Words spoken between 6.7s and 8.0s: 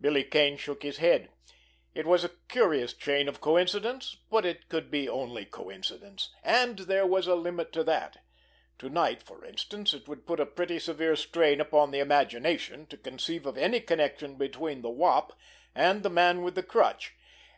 there was a limit to